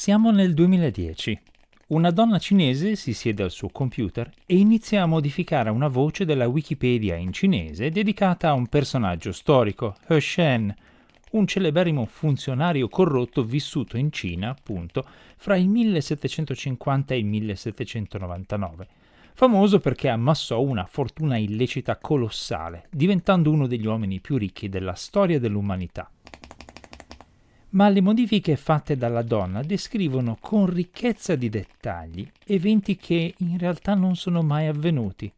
[0.00, 1.40] Siamo nel 2010.
[1.88, 6.46] Una donna cinese si siede al suo computer e inizia a modificare una voce della
[6.46, 10.72] Wikipedia in cinese dedicata a un personaggio storico, He Shen,
[11.32, 15.04] un celeberrimo funzionario corrotto vissuto in Cina, appunto,
[15.36, 18.88] fra il 1750 e il 1799,
[19.34, 25.40] famoso perché ammassò una fortuna illecita colossale, diventando uno degli uomini più ricchi della storia
[25.40, 26.08] dell'umanità
[27.70, 33.94] ma le modifiche fatte dalla donna descrivono con ricchezza di dettagli eventi che in realtà
[33.94, 35.30] non sono mai avvenuti.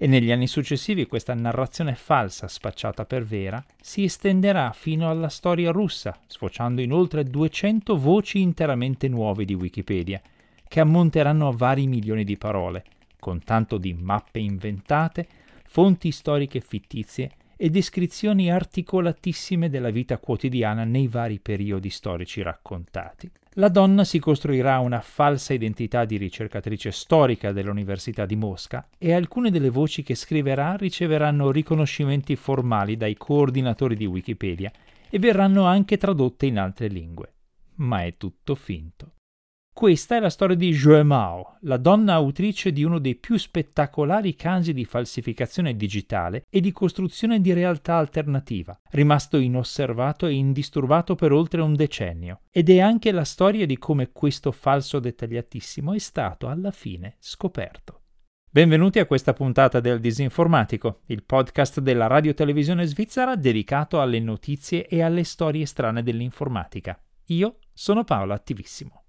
[0.00, 5.72] E negli anni successivi questa narrazione falsa spacciata per vera si estenderà fino alla storia
[5.72, 10.20] russa, sfociando in oltre 200 voci interamente nuove di Wikipedia,
[10.68, 12.84] che ammonteranno a vari milioni di parole,
[13.18, 15.26] con tanto di mappe inventate,
[15.66, 23.28] fonti storiche fittizie e descrizioni articolatissime della vita quotidiana nei vari periodi storici raccontati.
[23.54, 29.50] La donna si costruirà una falsa identità di ricercatrice storica dell'Università di Mosca e alcune
[29.50, 34.70] delle voci che scriverà riceveranno riconoscimenti formali dai coordinatori di Wikipedia
[35.10, 37.32] e verranno anche tradotte in altre lingue.
[37.78, 39.14] Ma è tutto finto.
[39.78, 44.34] Questa è la storia di Joe Mao, la donna autrice di uno dei più spettacolari
[44.34, 51.30] casi di falsificazione digitale e di costruzione di realtà alternativa, rimasto inosservato e indisturbato per
[51.30, 52.40] oltre un decennio.
[52.50, 58.00] Ed è anche la storia di come questo falso dettagliatissimo è stato alla fine scoperto.
[58.50, 64.88] Benvenuti a questa puntata del Disinformatico, il podcast della radio televisione svizzera dedicato alle notizie
[64.88, 67.00] e alle storie strane dell'informatica.
[67.26, 69.04] Io sono Paolo Attivissimo.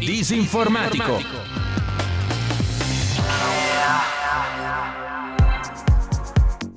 [0.00, 1.20] Disinformatico.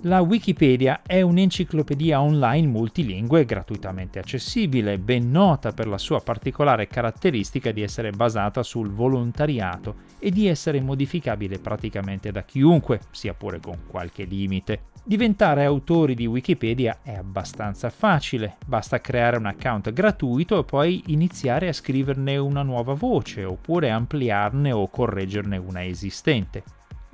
[0.05, 7.71] La Wikipedia è un'enciclopedia online multilingue gratuitamente accessibile, ben nota per la sua particolare caratteristica
[7.71, 13.83] di essere basata sul volontariato e di essere modificabile praticamente da chiunque, sia pure con
[13.87, 14.91] qualche limite.
[15.05, 21.69] Diventare autori di Wikipedia è abbastanza facile, basta creare un account gratuito e poi iniziare
[21.69, 26.63] a scriverne una nuova voce oppure ampliarne o correggerne una esistente.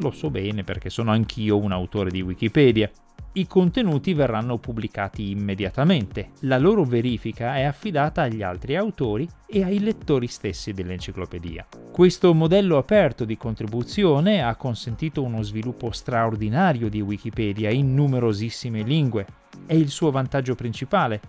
[0.01, 2.89] Lo so bene perché sono anch'io un autore di Wikipedia.
[3.33, 9.79] I contenuti verranno pubblicati immediatamente, la loro verifica è affidata agli altri autori e ai
[9.79, 11.67] lettori stessi dell'enciclopedia.
[11.91, 19.25] Questo modello aperto di contribuzione ha consentito uno sviluppo straordinario di Wikipedia in numerosissime lingue.
[19.65, 21.21] È il suo vantaggio principale,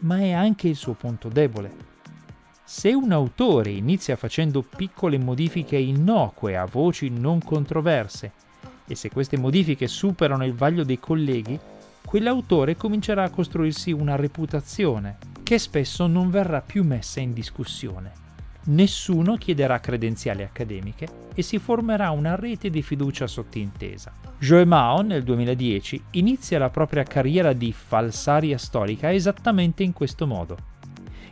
[0.00, 1.91] ma è anche il suo punto debole.
[2.64, 8.32] Se un autore inizia facendo piccole modifiche innocue a voci non controverse
[8.86, 11.58] e se queste modifiche superano il vaglio dei colleghi,
[12.04, 18.20] quell'autore comincerà a costruirsi una reputazione che spesso non verrà più messa in discussione.
[18.64, 24.12] Nessuno chiederà credenziali accademiche e si formerà una rete di fiducia sottintesa.
[24.38, 30.71] Joe Mao nel 2010 inizia la propria carriera di falsaria storica esattamente in questo modo.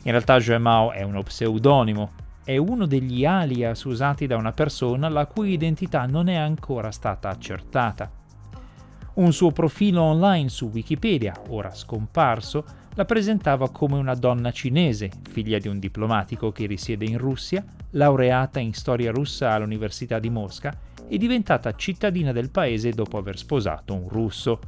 [0.03, 2.11] In realtà Joe Mao è uno pseudonimo,
[2.43, 7.29] è uno degli alias usati da una persona la cui identità non è ancora stata
[7.29, 8.11] accertata.
[9.13, 15.59] Un suo profilo online su Wikipedia, ora scomparso, la presentava come una donna cinese, figlia
[15.59, 20.75] di un diplomatico che risiede in Russia, laureata in storia russa all'Università di Mosca
[21.09, 24.61] e diventata cittadina del paese dopo aver sposato un russo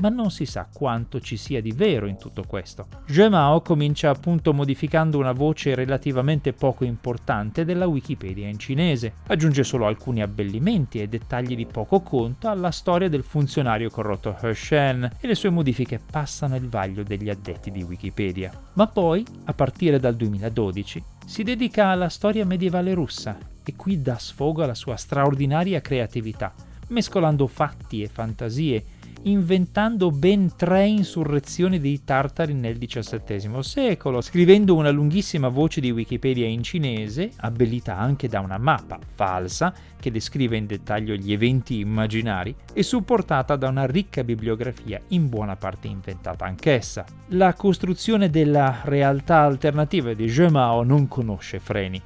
[0.00, 2.86] ma non si sa quanto ci sia di vero in tutto questo.
[3.06, 9.64] Zhe Mao comincia appunto modificando una voce relativamente poco importante della Wikipedia in cinese, aggiunge
[9.64, 15.10] solo alcuni abbellimenti e dettagli di poco conto alla storia del funzionario corrotto He Shen
[15.20, 18.52] e le sue modifiche passano il vaglio degli addetti di Wikipedia.
[18.74, 24.18] Ma poi, a partire dal 2012, si dedica alla storia medievale russa e qui dà
[24.18, 26.54] sfogo alla sua straordinaria creatività,
[26.88, 28.84] mescolando fatti e fantasie
[29.22, 36.46] inventando ben tre insurrezioni dei tartari nel XVII secolo, scrivendo una lunghissima voce di Wikipedia
[36.46, 42.54] in cinese, abbellita anche da una mappa falsa che descrive in dettaglio gli eventi immaginari
[42.72, 47.04] e supportata da una ricca bibliografia in buona parte inventata anch'essa.
[47.28, 52.00] La costruzione della realtà alternativa di Je Mao non conosce freni.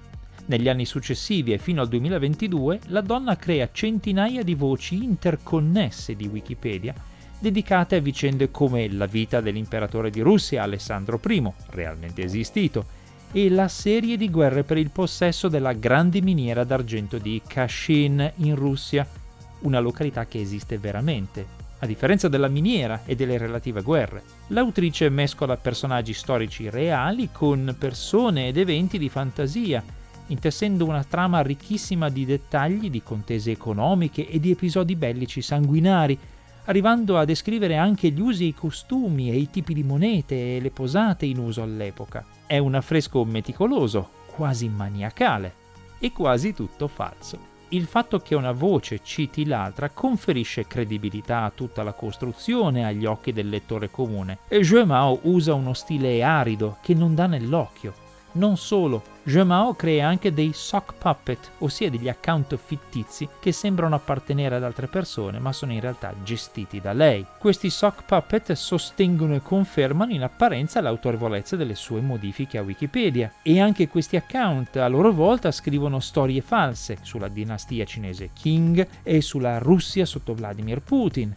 [0.47, 6.27] Negli anni successivi e fino al 2022 la donna crea centinaia di voci interconnesse di
[6.27, 6.95] Wikipedia
[7.39, 13.01] dedicate a vicende come la vita dell'imperatore di Russia Alessandro I, realmente esistito,
[13.33, 18.55] e la serie di guerre per il possesso della grande miniera d'argento di Kashin in
[18.55, 19.05] Russia,
[19.61, 21.45] una località che esiste veramente,
[21.81, 24.23] a differenza della miniera e delle relative guerre.
[24.49, 29.83] L'autrice mescola personaggi storici reali con persone ed eventi di fantasia,
[30.29, 36.19] intessendo una trama ricchissima di dettagli, di contese economiche e di episodi bellici sanguinari,
[36.65, 40.61] arrivando a descrivere anche gli usi e i costumi e i tipi di monete e
[40.61, 42.25] le posate in uso all'epoca.
[42.47, 45.61] È un affresco meticoloso, quasi maniacale,
[45.99, 47.51] e quasi tutto falso.
[47.69, 53.33] Il fatto che una voce citi l'altra conferisce credibilità a tutta la costruzione agli occhi
[53.33, 57.95] del lettore comune e Mao usa uno stile arido che non dà nell'occhio,
[58.33, 64.57] non solo, Mao crea anche dei sock puppet, ossia degli account fittizi che sembrano appartenere
[64.57, 67.25] ad altre persone ma sono in realtà gestiti da lei.
[67.39, 73.33] Questi sock puppet sostengono e confermano in apparenza l'autorevolezza delle sue modifiche a Wikipedia.
[73.43, 79.21] E anche questi account a loro volta scrivono storie false sulla dinastia cinese Qing e
[79.21, 81.33] sulla Russia sotto Vladimir Putin.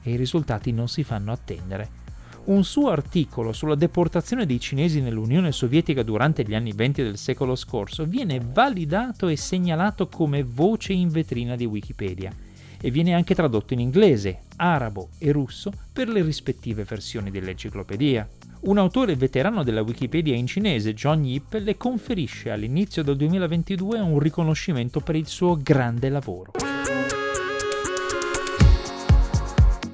[0.00, 2.05] E i risultati non si fanno attendere
[2.46, 7.56] un suo articolo sulla deportazione dei cinesi nell'Unione Sovietica durante gli anni 20 del secolo
[7.56, 12.32] scorso viene validato e segnalato come voce in vetrina di Wikipedia
[12.80, 18.28] e viene anche tradotto in inglese, arabo e russo per le rispettive versioni dell'enciclopedia.
[18.60, 24.18] Un autore veterano della Wikipedia in cinese, John Yip, le conferisce all'inizio del 2022 un
[24.18, 26.52] riconoscimento per il suo grande lavoro.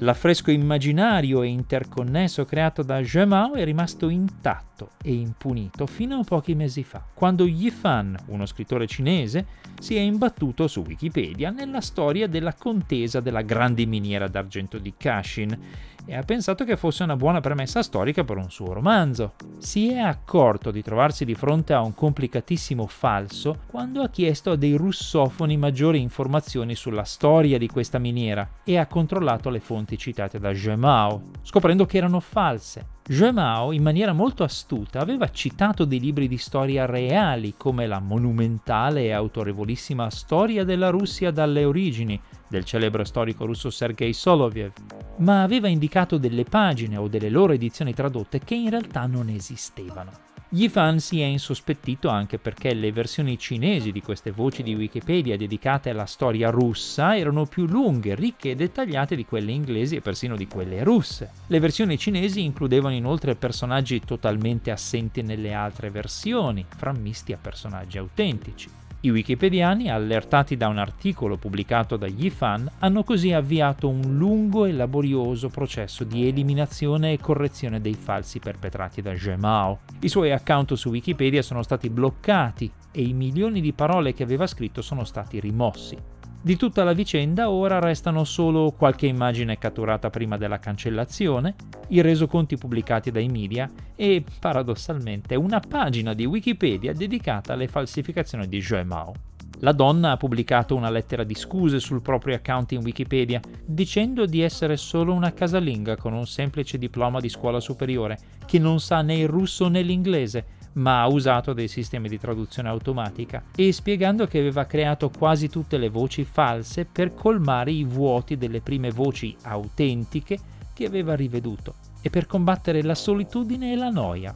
[0.03, 4.72] L'affresco immaginario e interconnesso creato da Mao è rimasto intatto
[5.03, 9.47] e impunito fino a pochi mesi fa, quando Yifan, uno scrittore cinese,
[9.79, 15.59] si è imbattuto su Wikipedia nella storia della contesa della grande miniera d'argento di Kashin
[16.05, 19.35] e ha pensato che fosse una buona premessa storica per un suo romanzo.
[19.59, 24.57] Si è accorto di trovarsi di fronte a un complicatissimo falso quando ha chiesto a
[24.57, 30.39] dei russofoni maggiori informazioni sulla storia di questa miniera e ha controllato le fonti citate
[30.39, 33.01] da Gemao, scoprendo che erano false.
[33.05, 39.03] Gemao, in maniera molto astuta, aveva citato dei libri di storia reali, come la monumentale
[39.03, 44.73] e autorevolissima Storia della Russia dalle origini, del celebre storico russo Sergei Soloviev,
[45.19, 50.32] ma aveva indicato delle pagine o delle loro edizioni tradotte che in realtà non esistevano.
[50.55, 55.35] Gli fan si è insospettito anche perché le versioni cinesi di queste voci di Wikipedia
[55.39, 60.37] dedicate alla storia russa erano più lunghe, ricche e dettagliate di quelle inglesi e persino
[60.37, 61.31] di quelle russe.
[61.47, 68.69] Le versioni cinesi includevano inoltre personaggi totalmente assenti nelle altre versioni, frammisti a personaggi autentici.
[69.05, 74.71] I wikipediani, allertati da un articolo pubblicato da Yifan, hanno così avviato un lungo e
[74.71, 79.81] laborioso processo di eliminazione e correzione dei falsi perpetrati da Gemao.
[79.99, 84.47] I suoi account su Wikipedia sono stati bloccati e i milioni di parole che aveva
[84.47, 86.12] scritto sono stati rimossi.
[86.45, 91.55] Di tutta la vicenda ora restano solo qualche immagine catturata prima della cancellazione,
[91.91, 98.61] i resoconti pubblicati dai media e, paradossalmente, una pagina di Wikipedia dedicata alle falsificazioni di
[98.61, 99.13] Zhe Mao.
[99.61, 104.41] La donna ha pubblicato una lettera di scuse sul proprio account in Wikipedia, dicendo di
[104.41, 109.15] essere solo una casalinga con un semplice diploma di scuola superiore, che non sa né
[109.15, 110.45] il russo né l'inglese,
[110.75, 115.79] ma ha usato dei sistemi di traduzione automatica e spiegando che aveva creato quasi tutte
[115.79, 120.39] le voci false per colmare i vuoti delle prime voci autentiche
[120.73, 124.35] che aveva riveduto e per combattere la solitudine e la noia.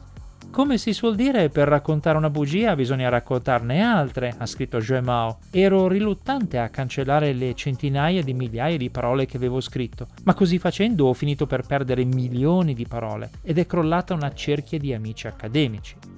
[0.49, 5.39] Come si suol dire, per raccontare una bugia bisogna raccontarne altre, ha scritto Joe Mao.
[5.51, 10.57] Ero riluttante a cancellare le centinaia di migliaia di parole che avevo scritto, ma così
[10.57, 15.27] facendo ho finito per perdere milioni di parole ed è crollata una cerchia di amici
[15.27, 16.16] accademici.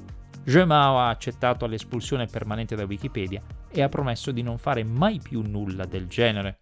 [0.66, 5.42] Mao ha accettato l'espulsione permanente da Wikipedia e ha promesso di non fare mai più
[5.42, 6.60] nulla del genere.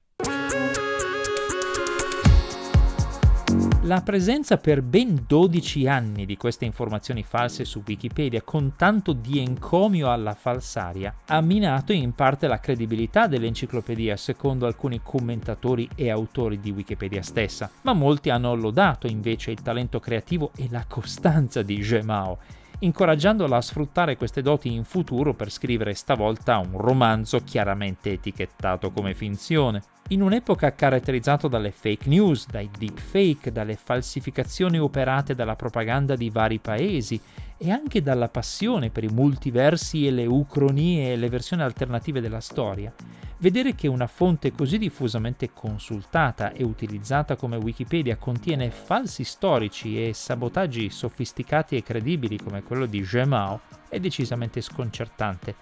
[3.83, 9.39] La presenza per ben 12 anni di queste informazioni false su Wikipedia con tanto di
[9.39, 16.59] encomio alla falsaria ha minato in parte la credibilità dell'enciclopedia secondo alcuni commentatori e autori
[16.59, 21.79] di Wikipedia stessa, ma molti hanno lodato invece il talento creativo e la costanza di
[21.79, 22.39] Gemao
[22.79, 29.15] incoraggiandola a sfruttare queste doti in futuro per scrivere stavolta un romanzo chiaramente etichettato come
[29.15, 29.81] finzione.
[30.09, 36.59] In un'epoca caratterizzata dalle fake news, dai deepfake, dalle falsificazioni operate dalla propaganda di vari
[36.59, 37.19] paesi
[37.57, 42.39] e anche dalla passione per i multiversi e le ucronie e le versioni alternative della
[42.39, 42.93] storia,
[43.39, 50.13] vedere che una fonte così diffusamente consultata e utilizzata come Wikipedia contiene falsi storici e
[50.13, 55.55] sabotaggi sofisticati e credibili come quello di Gemao è decisamente sconcertante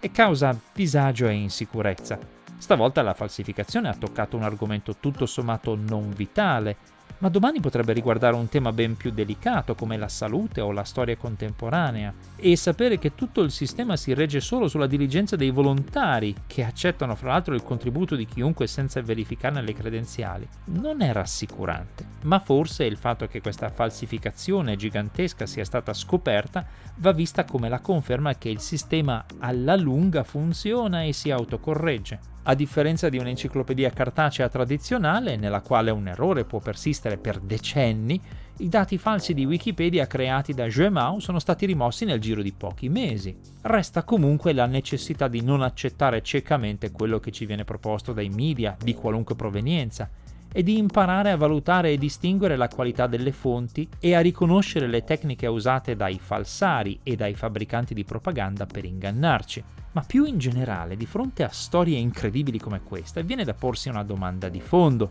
[0.00, 2.18] e causa disagio e insicurezza.
[2.58, 6.76] Stavolta la falsificazione ha toccato un argomento tutto sommato non vitale,
[7.24, 11.16] ma domani potrebbe riguardare un tema ben più delicato come la salute o la storia
[11.16, 12.12] contemporanea.
[12.36, 17.14] E sapere che tutto il sistema si regge solo sulla diligenza dei volontari, che accettano
[17.14, 22.06] fra l'altro il contributo di chiunque senza verificarne le credenziali, non è rassicurante.
[22.24, 26.66] Ma forse il fatto che questa falsificazione gigantesca sia stata scoperta
[26.96, 32.33] va vista come la conferma che il sistema alla lunga funziona e si autocorregge.
[32.46, 38.20] A differenza di un'enciclopedia cartacea tradizionale, nella quale un errore può persistere per decenni,
[38.58, 42.90] i dati falsi di Wikipedia creati da Juemao sono stati rimossi nel giro di pochi
[42.90, 43.34] mesi.
[43.62, 48.76] Resta comunque la necessità di non accettare ciecamente quello che ci viene proposto dai media
[48.78, 50.10] di qualunque provenienza
[50.52, 55.02] e di imparare a valutare e distinguere la qualità delle fonti e a riconoscere le
[55.02, 59.64] tecniche usate dai falsari e dai fabbricanti di propaganda per ingannarci.
[59.94, 64.02] Ma più in generale, di fronte a storie incredibili come questa, viene da porsi una
[64.02, 65.10] domanda di fondo.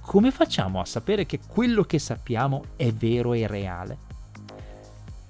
[0.00, 3.98] Come facciamo a sapere che quello che sappiamo è vero e reale?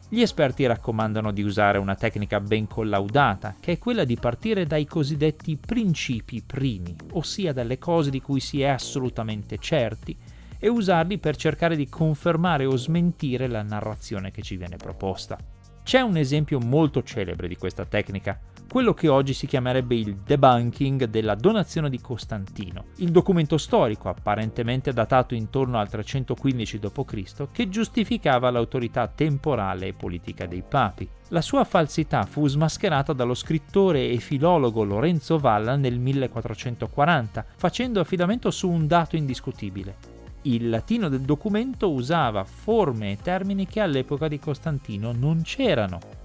[0.08, 4.86] Gli esperti raccomandano di usare una tecnica ben collaudata, che è quella di partire dai
[4.86, 10.16] cosiddetti principi primi, ossia dalle cose di cui si è assolutamente certi,
[10.58, 15.36] e usarli per cercare di confermare o smentire la narrazione che ci viene proposta.
[15.82, 18.38] C'è un esempio molto celebre di questa tecnica,
[18.72, 24.94] quello che oggi si chiamerebbe il debunking della donazione di Costantino, il documento storico apparentemente
[24.94, 27.48] datato intorno al 315 d.C.
[27.52, 31.06] che giustificava l'autorità temporale e politica dei papi.
[31.28, 38.50] La sua falsità fu smascherata dallo scrittore e filologo Lorenzo Valla nel 1440, facendo affidamento
[38.50, 39.96] su un dato indiscutibile.
[40.44, 46.20] Il latino del documento usava forme e termini che all'epoca di Costantino non c'erano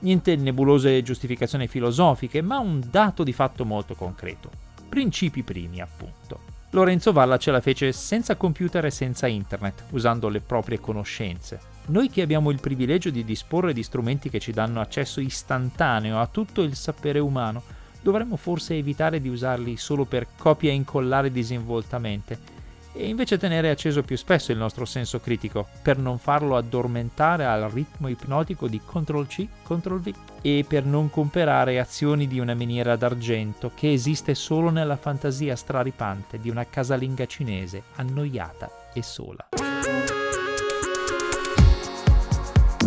[0.00, 4.50] Niente nebulose giustificazioni filosofiche, ma un dato di fatto molto concreto.
[4.88, 6.54] Principi primi, appunto.
[6.70, 11.58] Lorenzo Valla ce la fece senza computer e senza internet, usando le proprie conoscenze.
[11.86, 16.26] Noi che abbiamo il privilegio di disporre di strumenti che ci danno accesso istantaneo a
[16.26, 17.62] tutto il sapere umano,
[18.02, 22.55] dovremmo forse evitare di usarli solo per copia e incollare disinvoltamente
[22.96, 27.68] e invece tenere acceso più spesso il nostro senso critico per non farlo addormentare al
[27.70, 33.92] ritmo ipnotico di Ctrl-C, Ctrl-V e per non comprare azioni di una miniera d'argento che
[33.92, 39.65] esiste solo nella fantasia straripante di una casalinga cinese annoiata e sola.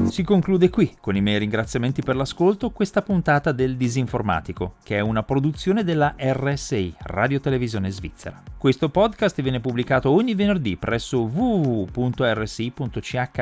[0.09, 5.01] Si conclude qui, con i miei ringraziamenti per l'ascolto, questa puntata del Disinformatico, che è
[5.01, 8.41] una produzione della RSI, Radio Televisione Svizzera.
[8.57, 12.87] Questo podcast viene pubblicato ogni venerdì presso www.rsi.ch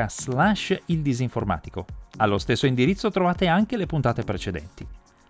[0.08, 1.86] slash il disinformatico.
[2.18, 4.86] Allo stesso indirizzo trovate anche le puntate precedenti.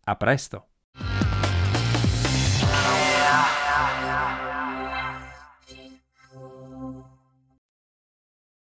[0.05, 0.67] A presto!